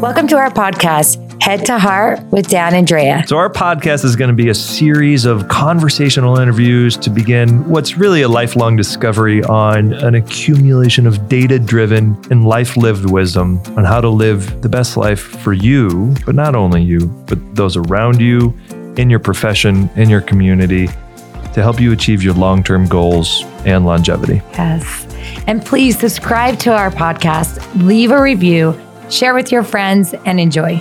[0.00, 3.22] Welcome to our podcast, Head to Heart with Dan and Drea.
[3.26, 7.98] So, our podcast is going to be a series of conversational interviews to begin what's
[7.98, 13.84] really a lifelong discovery on an accumulation of data driven and life lived wisdom on
[13.84, 18.22] how to live the best life for you, but not only you, but those around
[18.22, 18.58] you,
[18.96, 20.86] in your profession, in your community,
[21.52, 24.40] to help you achieve your long term goals and longevity.
[24.52, 25.06] Yes.
[25.46, 28.80] And please subscribe to our podcast, leave a review
[29.10, 30.76] share with your friends, and enjoy.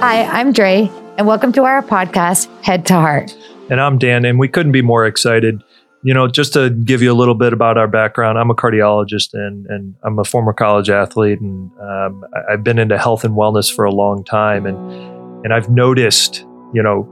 [0.00, 3.36] Hi, I'm Dre, and welcome to our podcast, Head to Heart.
[3.70, 5.62] And I'm Dan, and we couldn't be more excited.
[6.02, 9.34] You know, just to give you a little bit about our background, I'm a cardiologist
[9.34, 13.74] and, and I'm a former college athlete, and um, I've been into health and wellness
[13.74, 14.66] for a long time.
[14.66, 16.42] And, and I've noticed,
[16.72, 17.02] you know,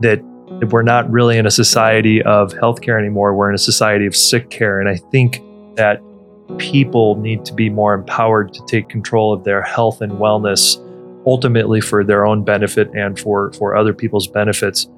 [0.00, 0.20] that
[0.70, 3.34] we're not really in a society of healthcare anymore.
[3.34, 4.80] We're in a society of sick care.
[4.80, 5.40] And I think
[5.76, 6.00] that
[6.58, 10.78] people need to be more empowered to take control of their health and wellness
[11.26, 14.88] ultimately for their own benefit and for for other people's benefits.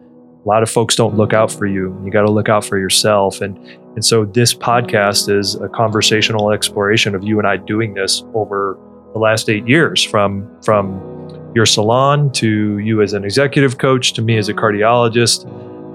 [0.44, 1.98] A lot of folks don't look out for you.
[2.04, 3.40] You got to look out for yourself.
[3.40, 3.56] And
[3.94, 8.78] and so this podcast is a conversational exploration of you and I doing this over
[9.12, 14.22] the last 8 years from from your salon to you as an executive coach to
[14.22, 15.44] me as a cardiologist.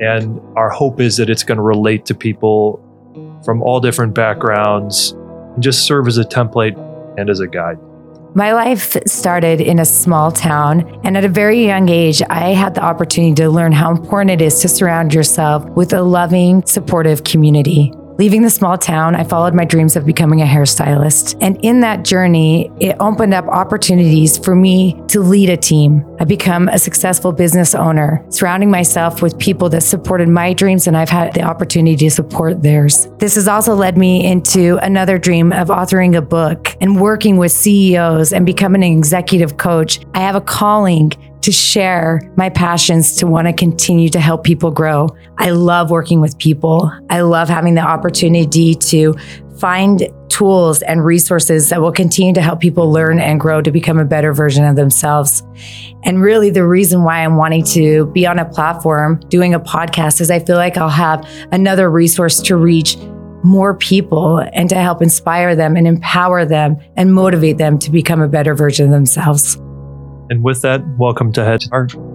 [0.01, 2.79] And our hope is that it's going to relate to people
[3.43, 5.13] from all different backgrounds
[5.57, 6.77] just serve as a template
[7.17, 7.77] and as a guide.
[8.35, 12.75] My life started in a small town, and at a very young age, I had
[12.75, 17.23] the opportunity to learn how important it is to surround yourself with a loving, supportive
[17.23, 17.91] community.
[18.19, 21.37] Leaving the small town, I followed my dreams of becoming a hairstylist.
[21.39, 26.05] And in that journey, it opened up opportunities for me to lead a team.
[26.19, 30.97] I become a successful business owner, surrounding myself with people that supported my dreams, and
[30.97, 33.07] I've had the opportunity to support theirs.
[33.19, 37.53] This has also led me into another dream of authoring a book and working with
[37.53, 40.01] CEOs and becoming an executive coach.
[40.13, 44.71] I have a calling to share my passions to want to continue to help people
[44.71, 45.09] grow.
[45.37, 46.91] I love working with people.
[47.09, 49.15] I love having the opportunity to
[49.57, 53.99] find tools and resources that will continue to help people learn and grow to become
[53.99, 55.43] a better version of themselves.
[56.03, 60.21] And really, the reason why I'm wanting to be on a platform doing a podcast
[60.21, 62.97] is I feel like I'll have another resource to reach
[63.43, 68.21] more people and to help inspire them and empower them and motivate them to become
[68.21, 69.57] a better version of themselves.
[70.29, 72.08] And with that, welcome to Head to Heart.